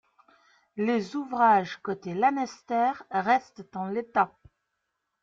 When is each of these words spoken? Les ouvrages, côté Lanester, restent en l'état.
Les 0.77 1.15
ouvrages, 1.15 1.77
côté 1.83 2.15
Lanester, 2.15 2.89
restent 3.11 3.69
en 3.75 3.85
l'état. 3.87 4.35